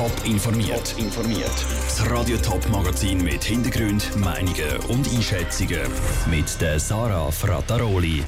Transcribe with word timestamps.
Top 0.00 0.24
informiert. 0.24 0.94
informiert. 0.96 1.52
Das 1.84 2.10
Radio 2.10 2.38
Top 2.38 2.66
Magazin 2.70 3.22
mit 3.22 3.44
Hintergrund, 3.44 4.16
Meinungen 4.16 4.78
und 4.88 5.06
Einschätzungen 5.12 5.82
mit 6.30 6.58
der 6.58 6.80
Sarah 6.80 7.30
Frataroli. 7.30 8.24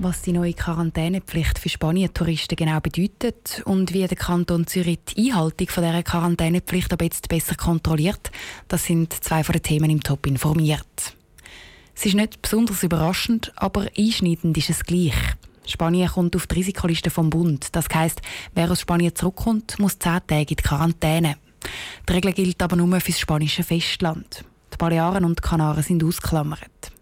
Was 0.00 0.22
die 0.22 0.32
neue 0.32 0.54
Quarantänepflicht 0.54 1.60
für 1.60 1.68
Spanien-Touristen 1.68 2.56
genau 2.56 2.80
bedeutet 2.80 3.62
und 3.64 3.94
wie 3.94 4.04
der 4.08 4.16
Kanton 4.16 4.66
Zürich 4.66 4.98
die 5.04 5.30
Einhaltung 5.30 5.68
von 5.68 5.84
dieser 5.84 6.02
Quarantänepflicht 6.02 6.92
ab 6.92 7.00
jetzt 7.00 7.28
besser 7.28 7.54
kontrolliert, 7.54 8.32
das 8.66 8.84
sind 8.84 9.12
zwei 9.12 9.44
von 9.44 9.52
den 9.52 9.62
Themen 9.62 9.90
im 9.90 10.02
Top 10.02 10.26
informiert. 10.26 11.14
Es 11.94 12.06
ist 12.06 12.16
nicht 12.16 12.42
besonders 12.42 12.82
überraschend, 12.82 13.52
aber 13.54 13.86
einschneidend 13.96 14.58
ist 14.58 14.70
es 14.70 14.82
gleich. 14.82 15.14
Spanien 15.66 16.08
kommt 16.08 16.36
auf 16.36 16.46
die 16.46 16.56
Risikoliste 16.56 17.10
vom 17.10 17.30
Bund. 17.30 17.68
Das 17.72 17.86
heisst, 17.92 18.20
wer 18.54 18.70
aus 18.70 18.80
Spanien 18.80 19.14
zurückkommt, 19.14 19.78
muss 19.78 19.98
zehn 19.98 20.20
Tage 20.26 20.40
in 20.40 20.46
die 20.46 20.54
Quarantäne. 20.56 21.36
Die 22.08 22.12
Regel 22.12 22.32
gilt 22.32 22.62
aber 22.62 22.76
nur 22.76 23.00
für 23.00 23.10
das 23.10 23.20
spanische 23.20 23.62
Festland. 23.62 24.44
Die 24.72 24.76
Balearen 24.76 25.24
und 25.24 25.38
die 25.38 25.48
Kanaren 25.48 25.82
sind 25.82 26.04
ausgeklammert. 26.04 26.92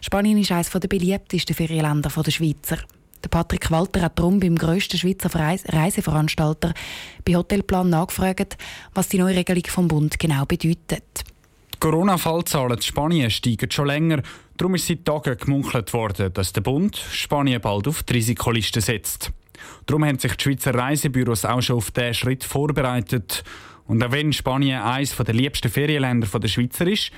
Spanien 0.00 0.38
ist 0.38 0.52
eines 0.52 0.70
der 0.70 0.80
beliebtesten 0.80 1.56
Ferienländer 1.56 2.10
der 2.10 2.30
Schweizer. 2.30 2.78
Der 3.24 3.28
Patrick 3.28 3.70
Walter 3.70 4.02
hat 4.02 4.18
darum 4.18 4.40
beim 4.40 4.56
grössten 4.56 4.98
Schweizer 4.98 5.30
Reiseveranstalter 5.34 6.74
bei 7.24 7.36
Hotelplan 7.36 7.88
nachgefragt, 7.88 8.56
was 8.94 9.08
die 9.08 9.18
neue 9.18 9.36
Regelung 9.36 9.64
vom 9.66 9.88
Bund 9.88 10.18
genau 10.18 10.44
bedeutet. 10.44 11.24
Die 11.74 11.78
Corona-Fallzahlen 11.78 12.76
in 12.76 12.82
Spanien 12.82 13.30
steigen 13.30 13.70
schon 13.70 13.86
länger 13.86 14.22
Darum 14.56 14.74
ist 14.74 14.86
seit 14.86 15.04
Tagen 15.04 15.36
gemunkelt 15.36 15.92
worden, 15.92 16.32
dass 16.32 16.52
der 16.52 16.60
Bund 16.60 16.96
Spanien 16.96 17.60
bald 17.60 17.88
auf 17.88 18.02
die 18.02 18.14
Risikoliste 18.14 18.80
setzt. 18.80 19.32
Darum 19.86 20.04
haben 20.04 20.18
sich 20.18 20.34
die 20.36 20.42
Schweizer 20.42 20.74
Reisebüros 20.74 21.44
auch 21.44 21.60
schon 21.62 21.76
auf 21.76 21.90
diesen 21.90 22.14
Schritt 22.14 22.44
vorbereitet. 22.44 23.44
Und 23.86 24.02
auch 24.04 24.12
wenn 24.12 24.32
Spanien 24.32 24.82
eines 24.82 25.16
der 25.16 25.34
liebsten 25.34 25.70
Ferienländer 25.70 26.26
der 26.38 26.48
Schweizer 26.48 26.86
ist, 26.86 27.10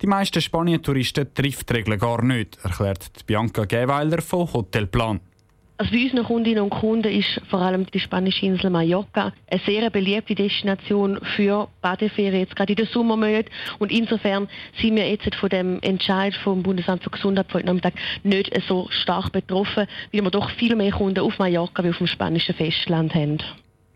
die 0.00 0.06
meisten 0.06 0.40
Spanien-Touristen 0.40 1.32
trifft 1.32 1.70
die 1.70 1.74
Regeln 1.74 1.98
gar 1.98 2.22
nicht, 2.22 2.58
erklärt 2.64 3.24
Bianca 3.26 3.64
Geweiler 3.64 4.20
von 4.20 4.52
Hotelplan. 4.52 5.20
Also 5.82 5.96
bei 5.96 6.04
unseren 6.04 6.24
Kundinnen 6.24 6.62
und 6.62 6.70
Kunden 6.70 7.10
ist 7.10 7.40
vor 7.50 7.60
allem 7.60 7.86
die 7.86 7.98
spanische 7.98 8.46
Insel 8.46 8.70
Mallorca 8.70 9.32
eine 9.50 9.60
sehr 9.66 9.90
beliebte 9.90 10.32
Destination 10.32 11.18
für 11.34 11.66
Badeferien, 11.80 12.38
jetzt 12.38 12.54
gerade 12.54 12.74
in 12.74 12.76
der 12.76 12.86
Sommermonat. 12.86 13.46
Und 13.80 13.90
insofern 13.90 14.48
sind 14.80 14.94
wir 14.94 15.10
jetzt 15.10 15.34
von 15.34 15.48
dem 15.48 15.80
Entscheid 15.82 16.36
vom 16.44 16.62
Bundesamt 16.62 17.02
für 17.02 17.10
Gesundheit 17.10 17.52
heute 17.52 17.66
Nachmittag 17.66 17.94
nicht 18.22 18.56
so 18.68 18.86
stark 18.90 19.32
betroffen, 19.32 19.88
weil 20.12 20.22
wir 20.22 20.30
doch 20.30 20.50
viel 20.50 20.76
mehr 20.76 20.92
Kunden 20.92 21.18
auf 21.18 21.40
Mallorca 21.40 21.82
wie 21.82 21.90
auf 21.90 21.98
dem 21.98 22.06
spanischen 22.06 22.54
Festland 22.54 23.12
haben. 23.16 23.38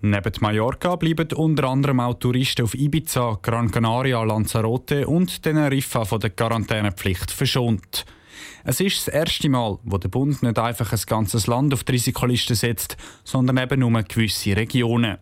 Neben 0.00 0.32
Mallorca 0.40 0.96
bleiben 0.96 1.28
unter 1.36 1.68
anderem 1.68 2.00
auch 2.00 2.14
Touristen 2.14 2.64
auf 2.64 2.74
Ibiza, 2.74 3.38
Gran 3.40 3.70
Canaria, 3.70 4.24
Lanzarote 4.24 5.06
und 5.06 5.40
Teneriffa 5.40 6.04
von 6.04 6.18
der 6.18 6.30
Quarantänepflicht 6.30 7.30
verschont. 7.30 8.04
Es 8.64 8.80
ist 8.80 9.06
das 9.06 9.08
erste 9.08 9.48
Mal, 9.48 9.78
wo 9.84 9.98
der 9.98 10.08
Bund 10.08 10.42
nicht 10.42 10.58
einfach 10.58 10.92
ein 10.92 11.00
ganzes 11.06 11.46
Land 11.46 11.72
auf 11.74 11.84
die 11.84 11.92
Risikoliste 11.92 12.54
setzt, 12.54 12.96
sondern 13.24 13.58
eben 13.58 13.80
nur 13.80 14.02
gewisse 14.02 14.56
Regionen. 14.56 15.18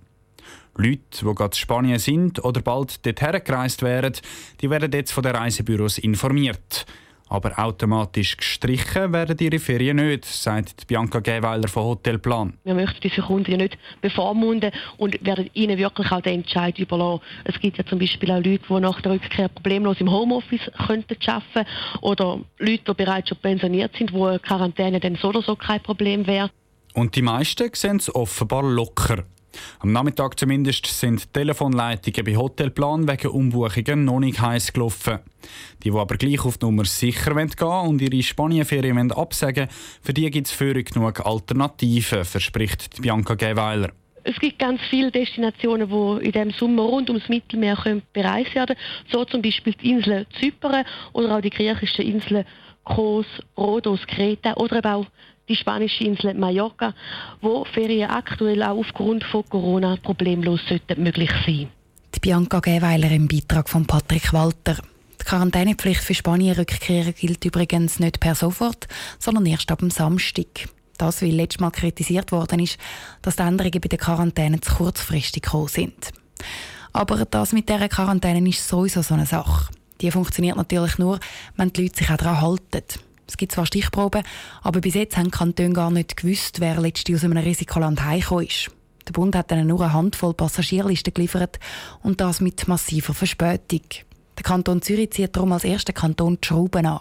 Leute, 0.77 1.01
die 1.21 1.35
gerade 1.35 1.45
in 1.45 1.59
Spanien 1.59 1.99
sind 1.99 2.45
oder 2.45 2.61
bald 2.61 3.05
dorthin 3.07 3.45
gereist 3.45 3.83
wären, 3.83 4.13
die 4.61 4.71
werden 4.71 4.93
jetzt 4.93 5.13
von 5.13 5.23
den 5.23 5.37
Reisebüros 5.37 5.99
informiert. 5.99 6.87
Aber 7.29 7.59
automatisch 7.59 8.37
gestrichen 8.37 9.13
werden 9.13 9.39
ihre 9.41 9.59
Ferien 9.59 9.97
nicht, 9.97 10.25
sagt 10.27 10.87
Bianca 10.87 11.21
Geweiler 11.21 11.69
von 11.69 11.85
Hotelplan. 11.85 12.53
Wir 12.65 12.75
möchten 12.75 13.01
diese 13.01 13.23
Kunden 13.23 13.51
ja 13.51 13.57
nicht 13.57 13.79
bevormunden 14.03 14.71
und 14.99 15.25
werden 15.25 15.49
ihnen 15.55 15.79
wirklich 15.79 16.13
auch 16.13 16.21
den 16.21 16.41
Entscheid 16.41 16.79
überlassen. 16.79 17.23
Es 17.45 17.59
gibt 17.59 17.79
ja 17.79 17.87
zum 17.87 17.99
Beispiel 17.99 18.31
auch 18.31 18.43
Leute, 18.43 18.61
die 18.69 18.81
nach 18.81 19.01
der 19.01 19.13
Rückkehr 19.13 19.49
problemlos 19.49 20.01
im 20.01 20.11
Homeoffice 20.11 20.71
könnten 20.87 21.17
arbeiten 21.27 21.69
oder 22.03 22.41
Leute, 22.59 22.83
die 22.89 22.95
bereits 22.95 23.31
schon 23.31 23.39
pensioniert 23.39 23.97
sind, 23.97 24.13
wo 24.13 24.27
eine 24.27 24.39
Quarantäne 24.39 25.01
dann 25.01 25.17
so 25.17 25.29
oder 25.29 25.43
so 25.43 25.57
kein 25.57 25.83
Problem 25.83 26.27
wäre. 26.27 26.51
Und 26.93 27.17
die 27.17 27.23
meisten 27.23 27.71
sehen 27.75 27.97
es 27.97 28.15
offenbar 28.15 28.63
locker. 28.63 29.25
Am 29.81 29.93
Nachmittag 29.93 30.39
zumindest 30.39 30.87
sind 30.87 31.33
Telefonleitungen 31.33 32.25
bei 32.25 32.37
Hotelplan 32.37 33.09
wegen 33.09 33.29
Umbuchungen 33.29 34.05
noch 34.05 34.21
nicht 34.21 34.41
heiß 34.41 34.73
gelaufen. 34.73 35.19
Die, 35.83 35.91
die 35.91 35.97
aber 35.97 36.17
gleich 36.17 36.45
auf 36.45 36.59
die 36.59 36.67
Nummer 36.67 36.85
sicher 36.85 37.35
gehen 37.35 37.51
wollen 37.59 37.89
und 37.89 38.03
ihre 38.03 38.23
Spanienferien 38.23 39.13
absagen 39.13 39.69
für 40.03 40.15
die 40.15 40.31
gibt 40.31 40.47
es 40.47 40.53
für 40.53 40.75
genug 40.83 41.25
Alternativen, 41.25 42.25
verspricht 42.25 43.01
Bianca 43.01 43.35
Geweiler. 43.35 43.91
Es 44.27 44.39
gibt 44.41 44.59
ganz 44.59 44.81
viele 44.89 45.11
Destinationen, 45.11 45.89
die 45.89 46.25
in 46.25 46.33
diesem 46.33 46.51
Sommer 46.53 46.83
rund 46.85 47.11
ums 47.11 47.29
Mittelmeer 47.29 47.77
bereist 48.15 48.55
werden 48.55 48.75
So 49.13 49.25
zum 49.27 49.43
Beispiel 49.43 49.75
die 49.75 49.91
Insel 49.91 50.27
Zypern 50.41 50.85
oder 51.13 51.37
auch 51.37 51.41
die 51.43 51.51
griechischen 51.51 52.07
Inseln 52.07 52.47
Kos, 52.85 53.27
Rhodos, 53.57 54.01
Kreta 54.07 54.55
oder 54.55 54.77
eben 54.77 54.93
auch 54.93 55.07
die 55.49 55.57
spanische 55.57 56.05
Insel 56.05 56.35
Mallorca, 56.35 56.95
wo 57.41 57.65
Ferien 57.65 58.11
aktuell 58.11 58.63
auch 58.63 58.79
aufgrund 58.79 59.25
von 59.25 59.49
Corona 59.49 59.97
problemlos 60.03 60.61
möglich 60.97 61.31
sein. 61.47 61.69
Die 62.15 62.21
Bianca 62.21 62.61
Geweiler 62.61 63.11
im 63.11 63.29
Beitrag 63.29 63.69
von 63.69 63.87
Patrick 63.87 64.33
Walter. 64.33 64.77
Die 65.21 65.25
Quarantänepflicht 65.25 66.01
für 66.01 66.15
Spanier-Rückkehrer 66.15 67.13
gilt 67.13 67.45
übrigens 67.45 67.99
nicht 67.99 68.21
per 68.21 68.35
sofort, 68.35 68.87
sondern 69.19 69.47
erst 69.47 69.71
ab 69.71 69.81
dem 69.81 69.91
Samstag. 69.91 70.69
Das, 70.97 71.23
weil 71.23 71.31
letztes 71.33 71.61
Mal 71.61 71.71
kritisiert 71.71 72.31
worden 72.31 72.61
ist, 72.61 72.79
dass 73.23 73.37
die 73.37 73.43
Änderungen 73.43 73.81
bei 73.81 73.89
der 73.89 73.99
Quarantäne 73.99 74.61
zu 74.61 74.75
kurzfristig 74.75 75.43
gekommen 75.43 75.69
sind. 75.69 76.13
Aber 76.93 77.25
das 77.25 77.53
mit 77.53 77.69
dieser 77.69 77.89
Quarantäne 77.89 78.49
ist 78.49 78.67
sowieso 78.69 79.03
so 79.03 79.15
eine 79.15 79.27
Sache. 79.27 79.73
Die 80.01 80.11
funktioniert 80.11 80.57
natürlich 80.57 80.99
nur, 80.99 81.19
wenn 81.57 81.73
die 81.73 81.83
Leute 81.83 81.99
sich 81.99 82.11
auch 82.11 82.17
daran 82.17 82.41
halten. 82.41 82.85
Es 83.27 83.37
gibt 83.37 83.53
zwar 83.53 83.67
Stichproben, 83.67 84.23
aber 84.63 84.81
bis 84.81 84.95
jetzt 84.95 85.17
haben 85.17 85.27
die 85.27 85.31
Kantone 85.31 85.73
gar 85.73 85.91
nicht 85.91 86.17
gewusst, 86.17 86.61
wer 86.61 86.81
letztens 86.81 87.21
aus 87.21 87.25
einem 87.25 87.39
Risikoland 87.39 88.05
heimgekommen 88.05 88.47
ist. 88.47 88.71
Der 89.07 89.13
Bund 89.13 89.37
hat 89.37 89.53
ihnen 89.53 89.67
nur 89.67 89.81
eine 89.83 89.93
Handvoll 89.93 90.35
Passagierlisten 90.35 91.13
geliefert 91.13 91.59
und 92.03 92.21
das 92.21 92.41
mit 92.41 92.67
massiver 92.69 93.15
Verspätung. 93.15 93.83
Der 94.37 94.43
Kanton 94.43 94.83
Zürich 94.83 95.13
zieht 95.13 95.37
darum 95.37 95.53
als 95.53 95.65
erster 95.65 95.93
Kanton 95.93 96.39
die 96.41 96.47
Schrauben 96.47 96.87
an. 96.87 97.01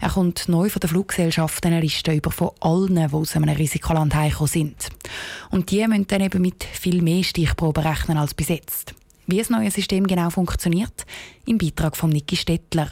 Er 0.00 0.10
kommt 0.10 0.48
neu 0.48 0.68
von 0.68 0.80
der 0.80 0.90
Fluggesellschaft 0.90 1.64
eine 1.64 1.80
Liste 1.80 2.12
über 2.12 2.30
von 2.30 2.50
allen, 2.60 2.94
die 2.94 3.14
aus 3.14 3.36
einem 3.36 3.48
Risikoland 3.48 4.14
heimgekommen 4.14 4.48
sind. 4.48 4.88
Und 5.50 5.70
die 5.70 5.86
müssen 5.86 6.06
dann 6.06 6.20
eben 6.20 6.42
mit 6.42 6.64
viel 6.64 7.02
mehr 7.02 7.24
Stichproben 7.24 7.84
rechnen 7.84 8.18
als 8.18 8.34
bis 8.34 8.48
jetzt. 8.48 8.94
Wie 9.26 9.38
das 9.38 9.50
neue 9.50 9.70
System 9.70 10.06
genau 10.06 10.30
funktioniert, 10.30 11.06
im 11.46 11.58
Beitrag 11.58 11.96
von 11.96 12.10
Niki 12.10 12.36
Stettler. 12.36 12.90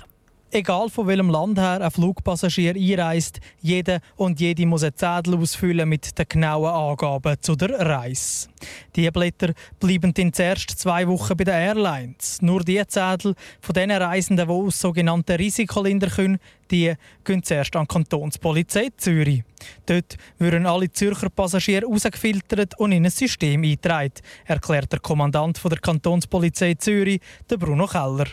Egal 0.53 0.89
von 0.91 1.09
welchem 1.09 1.29
Land 1.29 1.59
her 1.59 1.81
ein 1.81 1.91
Flugpassagier 1.91 2.77
einreist, 2.77 3.41
jeder 3.61 3.99
und 4.15 4.39
jede 4.39 4.65
muss 4.65 4.84
einen 4.84 4.97
Zettel 4.97 5.37
ausfüllen 5.37 5.89
mit 5.89 6.17
den 6.17 6.25
genauen 6.29 6.73
Angaben 6.73 7.37
zu 7.41 7.57
der 7.57 7.71
Reise. 7.81 8.49
Diese 8.95 9.11
Blätter 9.11 9.55
bleiben 9.81 10.15
dann 10.15 10.33
zuerst 10.33 10.71
zwei 10.71 11.06
Wochen 11.09 11.37
bei 11.37 11.43
den 11.43 11.55
Airlines. 11.55 12.41
Nur 12.43 12.61
die 12.61 12.81
Zettel 12.87 13.35
von 13.61 13.75
den 13.75 13.91
Reisenden, 13.91 14.47
die 14.47 14.53
aus 14.53 14.81
sogenannten 14.81 15.35
Risikoländern 15.35 16.11
kommen, 16.11 16.39
die 16.71 16.95
gehen 17.25 17.43
zuerst 17.43 17.75
an 17.75 17.87
die 17.89 17.95
Kantonspolizei 17.95 18.91
Zürich. 18.97 19.43
Dort 19.85 20.17
würden 20.39 20.67
alle 20.67 20.93
Zürcher 20.93 21.29
Passagiere 21.29 21.87
herausgefiltert 21.87 22.79
und 22.79 22.93
in 22.93 23.05
ein 23.05 23.11
System 23.11 23.65
eingetragen, 23.65 24.12
erklärt 24.45 24.93
der 24.93 25.01
Kommandant 25.01 25.61
der 25.65 25.79
Kantonspolizei 25.81 26.75
Zürich, 26.75 27.21
Bruno 27.49 27.89
Keller 27.89 28.27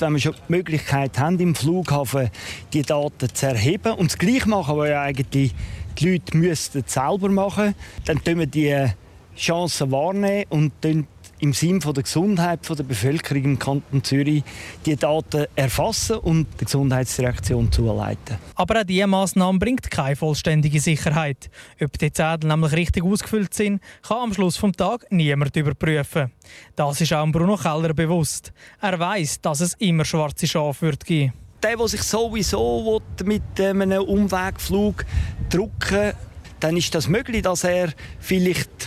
wenn 0.00 0.12
wir 0.12 0.20
schon 0.20 0.34
die 0.34 0.52
Möglichkeit 0.52 1.18
haben, 1.18 1.38
im 1.40 1.54
Flughafen 1.54 2.30
die 2.72 2.82
Daten 2.82 3.32
zu 3.32 3.46
erheben 3.46 3.94
und 3.94 4.10
das 4.10 4.18
Gleiche 4.18 4.48
machen, 4.48 4.76
was 4.76 4.88
ja 4.88 5.02
eigentlich 5.02 5.52
die 5.98 6.12
Leute 6.12 6.36
müssten 6.36 6.84
selber 6.86 7.28
machen, 7.28 7.74
dann 8.04 8.22
tun 8.22 8.38
wir 8.38 8.46
die 8.46 8.86
Chancen 9.36 9.90
wahrnehmen 9.90 10.46
und 10.50 10.72
im 11.40 11.52
Sinne 11.52 11.78
der 11.78 12.02
Gesundheit 12.02 12.60
der 12.68 12.82
Bevölkerung 12.82 13.44
im 13.44 13.58
Kanton 13.58 14.02
Zürich 14.02 14.42
die 14.84 14.96
Daten 14.96 15.46
erfassen 15.54 16.18
und 16.18 16.46
der 16.58 16.64
Gesundheitsdirektion 16.64 17.70
zuleiten. 17.70 18.38
Aber 18.54 18.80
auch 18.80 18.84
diese 18.84 19.06
Massnahme 19.06 19.58
bringt 19.58 19.90
keine 19.90 20.16
vollständige 20.16 20.80
Sicherheit. 20.80 21.50
Ob 21.80 21.98
die 21.98 22.12
Zettel 22.12 22.48
nämlich 22.48 22.72
richtig 22.72 23.04
ausgefüllt 23.04 23.54
sind, 23.54 23.80
kann 24.02 24.24
am 24.24 24.34
Schluss 24.34 24.60
des 24.60 24.72
Tages 24.72 25.06
niemand 25.10 25.56
überprüfen. 25.56 26.32
Das 26.76 27.00
ist 27.00 27.12
auch 27.12 27.26
Bruno 27.30 27.56
Keller 27.56 27.94
bewusst. 27.94 28.52
Er 28.80 28.98
weiß, 28.98 29.40
dass 29.40 29.60
es 29.60 29.74
immer 29.74 30.04
schwarze 30.04 30.46
Schafe 30.46 30.86
wird 30.86 31.04
geben. 31.04 31.32
Der, 31.62 31.76
der 31.76 31.88
sich 31.88 32.02
sowieso 32.02 33.00
mit 33.24 33.60
einem 33.60 34.02
Umwegflug 34.02 35.04
drucken 35.50 36.12
dann 36.60 36.76
ist 36.76 36.94
das 36.94 37.08
möglich, 37.08 37.42
dass 37.42 37.64
er 37.64 37.92
vielleicht 38.18 38.77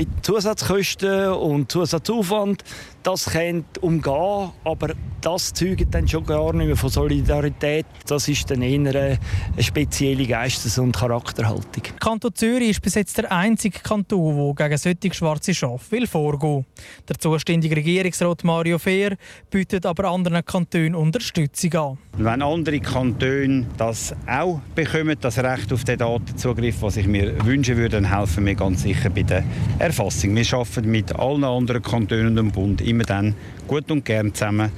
mit 0.00 0.24
Zusatzkosten 0.24 1.28
und 1.34 1.70
Zusatzaufwand 1.70 2.64
das 3.02 3.26
könnte 3.26 3.80
umgehen, 3.80 4.50
aber 4.64 4.94
das 5.20 5.52
zeugt 5.52 5.94
dann 5.94 6.08
schon 6.08 6.24
gar 6.24 6.52
nicht 6.52 6.66
mehr 6.66 6.76
von 6.76 6.90
Solidarität. 6.90 7.86
Das 8.06 8.28
ist 8.28 8.50
dann 8.50 8.62
eher 8.62 8.78
eine 8.78 9.18
spezielle 9.58 10.26
Geistes- 10.26 10.78
und 10.78 10.96
Charakterhaltung. 10.96 11.82
Kanton 11.98 12.34
Zürich 12.34 12.70
ist 12.70 12.82
bis 12.82 12.94
jetzt 12.94 13.18
der 13.18 13.30
einzige 13.30 13.78
Kanton, 13.80 14.54
der 14.56 14.68
gegen 14.68 14.78
solche 14.78 15.14
schwarze 15.14 15.54
Schafe 15.54 15.92
will 15.92 16.06
vorgehen. 16.06 16.64
Der 17.08 17.18
zuständige 17.18 17.76
Regierungsrat 17.76 18.44
Mario 18.44 18.78
Fehr 18.78 19.16
bietet 19.50 19.84
aber 19.86 20.10
anderen 20.10 20.44
Kantonen 20.44 20.94
Unterstützung 20.94 21.74
an. 21.74 21.98
Wenn 22.16 22.42
andere 22.42 22.80
Kantone 22.80 23.66
das 23.76 24.14
auch 24.26 24.60
bekommen, 24.74 25.16
das 25.20 25.38
Recht 25.38 25.72
auf 25.72 25.84
den 25.84 25.98
Datenzugriff, 25.98 26.82
was 26.82 26.96
ich 26.96 27.06
mir 27.06 27.44
wünschen 27.44 27.76
würde, 27.76 28.00
dann 28.00 28.16
helfen 28.16 28.46
wir 28.46 28.54
ganz 28.54 28.82
sicher 28.82 29.10
bei 29.10 29.22
der 29.22 29.44
Erfassung. 29.78 30.34
Wir 30.34 30.46
arbeiten 30.52 30.90
mit 30.90 31.14
allen 31.14 31.44
anderen 31.44 31.82
Kantonen 31.82 32.38
und 32.38 32.52
Bund 32.52 32.80
immer 32.90 33.04
dann 33.04 33.34
gut 33.66 33.90
und 33.90 34.04
gern 34.04 34.34
zusammen. 34.34 34.70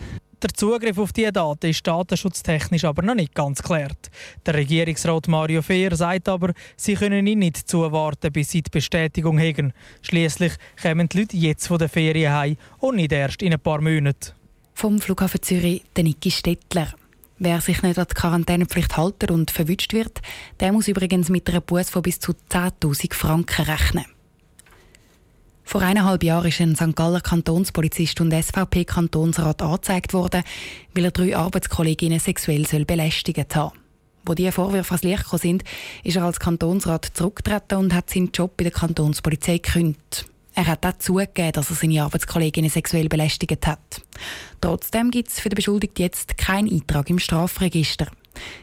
Der 0.43 0.53
Zugriff 0.53 0.99
auf 0.99 1.13
diese 1.13 1.31
Daten 1.31 1.71
ist 1.71 1.87
datenschutztechnisch 1.87 2.85
aber 2.85 3.03
noch 3.03 3.15
nicht 3.15 3.33
ganz 3.33 3.63
geklärt. 3.63 4.11
Der 4.45 4.55
Regierungsrat 4.55 5.29
Mario 5.29 5.63
Fehr 5.63 5.95
sagt 5.95 6.29
aber, 6.29 6.53
sie 6.77 6.95
können 6.95 7.29
ihn 7.29 7.39
nicht 7.39 7.69
zuwarten, 7.69 8.33
bis 8.33 8.51
sie 8.51 8.63
die 8.63 8.71
Bestätigung 8.71 9.39
haben. 9.39 9.73
Schließlich 10.03 10.55
kommen 10.83 11.09
die 11.09 11.21
Leute 11.21 11.37
jetzt 11.37 11.69
von 11.69 11.79
der 11.79 11.89
Ferien 11.89 12.33
heim 12.33 12.57
und 12.79 12.97
nicht 12.97 13.13
erst 13.13 13.41
in 13.41 13.53
ein 13.53 13.61
paar 13.61 13.81
Monaten. 13.81 14.33
Vom 14.75 15.01
Flughafen 15.01 15.43
Zürich, 15.43 15.85
der 15.95 16.03
Niki 16.03 16.33
Stettler. 16.33 16.93
Wer 17.39 17.61
sich 17.61 17.83
nicht 17.83 17.99
an 17.99 18.07
die 18.11 18.15
Quarantänepflicht 18.15 18.97
hält 18.97 19.31
und 19.31 19.53
verwünscht 19.53 19.93
wird, 19.93 20.21
der 20.59 20.73
muss 20.73 20.89
übrigens 20.89 21.29
mit 21.29 21.49
einer 21.49 21.61
Buß 21.61 21.91
von 21.91 22.03
bis 22.03 22.19
zu 22.19 22.33
10.000 22.51 23.15
Franken 23.15 23.65
rechnen. 23.65 24.07
Vor 25.65 25.81
eineinhalb 25.81 26.23
Jahren 26.23 26.49
ist 26.49 26.61
ein 26.61 26.77
St. 26.77 26.95
Galler 26.95 27.21
Kantonspolizist 27.21 28.21
und 28.21 28.33
SVP-Kantonsrat 28.33 29.63
angezeigt 29.63 30.13
worden, 30.13 30.43
weil 30.95 31.05
er 31.05 31.11
drei 31.11 31.37
Arbeitskolleginnen 31.37 32.21
sexuell 32.21 32.67
belästigt 32.85 33.57
haben 33.57 33.79
Wo 34.25 34.35
diese 34.35 34.53
Vorwürfe 34.53 34.91
ans 34.91 35.03
Licht 35.03 35.25
gekommen 35.25 35.41
sind, 35.41 35.65
ist 36.05 36.17
er 36.17 36.25
als 36.25 36.41
Kantonsrat 36.41 37.07
zurückgetreten 37.15 37.79
und 37.79 37.95
hat 37.95 38.11
seinen 38.11 38.33
Job 38.33 38.57
bei 38.57 38.65
der 38.65 38.73
Kantonspolizei 38.73 39.59
gekündigt. 39.59 40.27
Er 40.55 40.67
hat 40.67 40.85
auch 40.85 40.99
zugegeben, 40.99 41.53
dass 41.53 41.71
er 41.71 41.77
seine 41.77 42.03
Arbeitskolleginnen 42.03 42.71
sexuell 42.71 43.09
belästigt 43.09 43.67
hat. 43.67 44.03
Trotzdem 44.61 45.11
gibt 45.11 45.31
es 45.31 45.41
für 45.41 45.49
den 45.49 45.57
Beschuldigten 45.57 46.03
jetzt 46.03 46.37
keinen 46.37 46.71
Eintrag 46.71 47.09
im 47.09 47.19
Strafregister. 47.19 48.09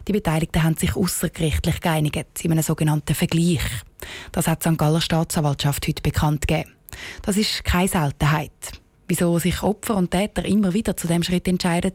Die 0.07 0.12
Beteiligten 0.12 0.63
haben 0.63 0.78
sich 0.78 0.95
außergerichtlich 0.95 1.81
geeinigt 1.81 2.28
in 2.44 2.52
einem 2.52 2.62
sogenannten 2.62 3.16
Vergleich. 3.16 3.63
Das 4.31 4.48
hat 4.48 4.63
die 4.63 4.69
St. 4.69 4.78
Galler 4.78 5.02
Staatsanwaltschaft 5.02 5.88
heute 5.88 6.04
bekannt 6.04 6.48
gegeben. 6.48 6.72
Das 7.22 7.38
ist 7.38 7.63
keine 7.63 7.88
Seltenheit. 7.88 8.51
Wieso 9.07 9.40
sich 9.40 9.63
Opfer 9.63 9.96
und 9.96 10.12
Täter 10.12 10.46
immer 10.46 10.74
wieder 10.74 10.96
zu 10.96 11.07
dem 11.07 11.24
Schritt 11.24 11.48
entscheiden, 11.48 11.94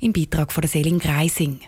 im 0.00 0.12
Beitrag 0.12 0.52
von 0.52 0.62
der 0.62 0.68
Selin 0.68 0.98
Greising. 0.98 1.60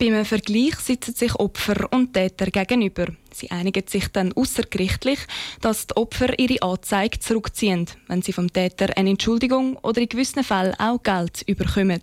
Beim 0.00 0.24
Vergleich 0.24 0.76
sitzen 0.76 1.14
sich 1.14 1.34
Opfer 1.34 1.92
und 1.92 2.14
Täter 2.14 2.46
gegenüber. 2.46 3.08
Sie 3.34 3.50
einigen 3.50 3.86
sich 3.86 4.08
dann 4.08 4.32
außergerichtlich, 4.32 5.18
dass 5.60 5.88
die 5.88 5.96
Opfer 5.98 6.38
ihre 6.38 6.62
Anzeige 6.62 7.18
zurückziehen, 7.18 7.84
wenn 8.08 8.22
sie 8.22 8.32
vom 8.32 8.50
Täter 8.50 8.96
eine 8.96 9.10
Entschuldigung 9.10 9.76
oder 9.82 10.00
in 10.00 10.08
gewissen 10.08 10.42
Fällen 10.42 10.72
auch 10.80 11.02
Geld 11.02 11.42
überkommen. 11.46 12.00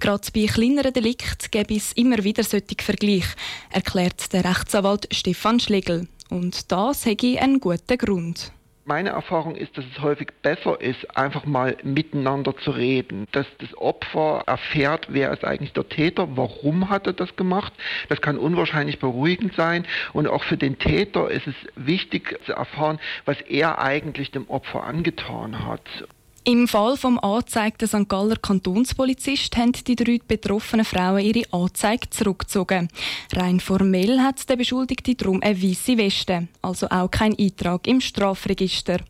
Gerade 0.00 0.28
bei 0.34 0.44
kleineren 0.44 0.92
Delikten 0.92 1.50
gäbe 1.50 1.76
es 1.76 1.94
immer 1.94 2.22
wieder 2.22 2.44
solche 2.44 2.76
Vergleiche, 2.78 3.34
erklärt 3.70 4.34
der 4.34 4.44
Rechtsanwalt 4.44 5.08
Stefan 5.10 5.60
Schlegel. 5.60 6.08
Und 6.28 6.70
das 6.70 7.06
hätte 7.06 7.40
einen 7.40 7.58
guten 7.58 7.96
Grund 7.96 8.52
meine 8.84 9.10
Erfahrung 9.10 9.56
ist, 9.56 9.76
dass 9.76 9.84
es 9.84 10.02
häufig 10.02 10.28
besser 10.42 10.80
ist, 10.80 11.16
einfach 11.16 11.44
mal 11.44 11.76
miteinander 11.82 12.56
zu 12.56 12.70
reden, 12.70 13.26
dass 13.32 13.46
das 13.58 13.76
Opfer 13.76 14.42
erfährt, 14.46 15.08
wer 15.10 15.32
ist 15.32 15.44
eigentlich 15.44 15.72
der 15.72 15.88
Täter, 15.88 16.36
warum 16.36 16.88
hat 16.88 17.06
er 17.06 17.12
das 17.12 17.36
gemacht. 17.36 17.72
Das 18.08 18.20
kann 18.20 18.38
unwahrscheinlich 18.38 18.98
beruhigend 18.98 19.54
sein 19.54 19.86
und 20.12 20.26
auch 20.26 20.44
für 20.44 20.56
den 20.56 20.78
Täter 20.78 21.30
ist 21.30 21.46
es 21.46 21.54
wichtig 21.76 22.38
zu 22.46 22.52
erfahren, 22.52 22.98
was 23.24 23.40
er 23.42 23.78
eigentlich 23.80 24.30
dem 24.30 24.48
Opfer 24.48 24.84
angetan 24.84 25.66
hat. 25.66 25.88
Im 26.44 26.66
Fall 26.66 26.96
vom 26.96 27.18
angezeigten 27.18 27.86
St. 27.86 28.08
Galler 28.08 28.36
Kantonspolizist 28.36 29.58
haben 29.58 29.72
die 29.72 29.94
drei 29.94 30.20
betroffenen 30.26 30.86
Frauen 30.86 31.22
ihre 31.22 31.44
Anzeige 31.52 32.08
zurückgezogen. 32.08 32.88
Rein 33.34 33.60
formell 33.60 34.20
hat 34.20 34.48
der 34.48 34.56
Beschuldigte 34.56 35.14
darum 35.14 35.42
eine 35.42 35.62
weiße 35.62 35.98
Weste, 35.98 36.48
also 36.62 36.88
auch 36.88 37.10
kein 37.10 37.38
Eintrag 37.38 37.86
im 37.86 38.00
Strafregister. 38.00 39.00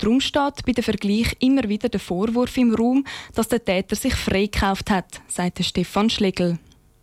Darum 0.00 0.22
steht 0.22 0.64
bei 0.64 0.72
dem 0.72 0.82
Vergleich 0.82 1.36
immer 1.40 1.68
wieder 1.68 1.90
der 1.90 2.00
Vorwurf 2.00 2.56
im 2.56 2.74
Raum, 2.74 3.04
dass 3.34 3.48
der 3.48 3.62
Täter 3.62 3.94
sich 3.94 4.14
freikauft 4.14 4.90
hat, 4.90 5.20
sagt 5.28 5.62
Stefan 5.62 6.08
Schlegel. 6.08 6.58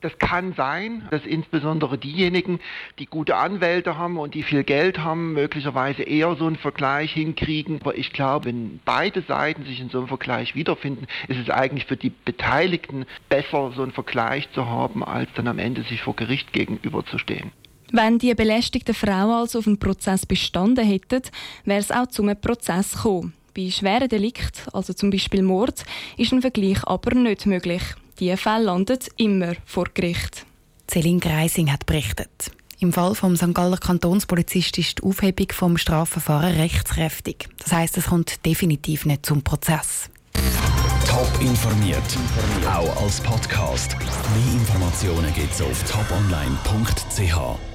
Das 0.05 0.19
kann 0.19 0.53
sein, 0.53 1.07
dass 1.09 1.25
insbesondere 1.25 1.97
diejenigen, 1.97 2.59
die 2.99 3.07
gute 3.07 3.37
Anwälte 3.37 3.97
haben 3.97 4.19
und 4.19 4.35
die 4.35 4.43
viel 4.43 4.63
Geld 4.63 4.99
haben, 4.99 5.33
möglicherweise 5.33 6.03
eher 6.03 6.35
so 6.35 6.45
einen 6.45 6.57
Vergleich 6.57 7.11
hinkriegen. 7.13 7.79
Aber 7.81 7.97
ich 7.97 8.13
glaube, 8.13 8.45
wenn 8.45 8.79
beide 8.85 9.23
Seiten 9.23 9.65
sich 9.65 9.79
in 9.79 9.89
so 9.89 9.97
einem 9.97 10.07
Vergleich 10.07 10.53
wiederfinden, 10.53 11.07
ist 11.27 11.39
es 11.39 11.49
eigentlich 11.49 11.85
für 11.85 11.97
die 11.97 12.11
Beteiligten 12.11 13.07
besser, 13.29 13.73
so 13.75 13.81
einen 13.81 13.93
Vergleich 13.93 14.47
zu 14.51 14.67
haben, 14.67 15.03
als 15.03 15.27
dann 15.33 15.47
am 15.47 15.57
Ende 15.57 15.81
sich 15.81 16.03
vor 16.03 16.15
Gericht 16.15 16.53
gegenüberzustehen. 16.53 17.51
Wenn 17.91 18.19
die 18.19 18.35
belästigte 18.35 18.93
Frau 18.93 19.41
also 19.41 19.57
auf 19.57 19.65
einen 19.65 19.79
Prozess 19.79 20.27
bestanden 20.27 20.85
hätte, 20.85 21.23
wäre 21.63 21.79
es 21.79 21.89
auch 21.89 22.05
zum 22.05 22.31
Prozess 22.39 22.93
gekommen. 22.93 23.33
Bei 23.55 23.71
schweren 23.71 24.07
Delikten, 24.07 24.71
also 24.71 24.93
zum 24.93 25.09
Beispiel 25.09 25.41
Mord, 25.41 25.83
ist 26.15 26.31
ein 26.31 26.41
Vergleich 26.41 26.83
aber 26.85 27.15
nicht 27.15 27.47
möglich. 27.47 27.81
Diese 28.19 28.37
Fälle 28.37 28.65
landen 28.65 28.99
immer 29.17 29.53
vor 29.65 29.85
Gericht. 29.93 30.45
Celine 30.89 31.19
Greising 31.19 31.71
hat 31.71 31.85
berichtet. 31.85 32.51
Im 32.79 32.93
Fall 32.93 33.15
vom 33.15 33.35
St. 33.35 33.53
Galler 33.53 33.77
Kantonspolizist 33.77 34.77
ist 34.77 34.99
die 34.99 35.03
Aufhebung 35.03 35.47
vom 35.51 35.77
Strafverfahren 35.77 36.55
rechtskräftig. 36.55 37.47
Das 37.57 37.71
heißt, 37.71 37.97
es 37.97 38.07
kommt 38.07 38.45
definitiv 38.45 39.05
nicht 39.05 39.25
zum 39.25 39.41
Prozess. 39.43 40.09
Top 41.07 41.29
informiert, 41.39 42.03
auch 42.67 43.03
als 43.03 43.21
Podcast. 43.21 43.95
Mehr 43.97 44.53
Informationen 44.53 45.33
gibt 45.33 45.53
es 45.53 45.61
auf 45.61 45.83
toponline.ch. 45.89 47.74